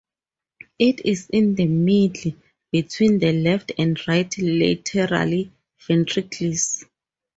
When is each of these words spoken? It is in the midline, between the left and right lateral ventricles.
It 0.79 1.05
is 1.05 1.29
in 1.29 1.53
the 1.53 1.67
midline, 1.67 2.35
between 2.71 3.19
the 3.19 3.33
left 3.33 3.71
and 3.77 4.01
right 4.07 4.35
lateral 4.39 5.43
ventricles. 5.87 6.85